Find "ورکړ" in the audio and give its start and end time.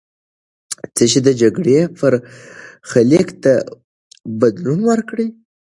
4.89-5.17